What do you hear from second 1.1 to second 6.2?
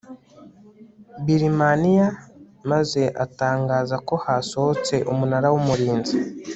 birimaniya maze atangaza ko hasohotse umunara w umurinzi